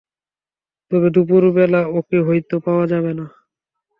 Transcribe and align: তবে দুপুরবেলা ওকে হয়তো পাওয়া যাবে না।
তবে 0.91 1.07
দুপুরবেলা 1.15 1.81
ওকে 1.97 2.17
হয়তো 2.27 2.55
পাওয়া 2.65 2.85
যাবে 2.91 3.11
না। 3.19 3.25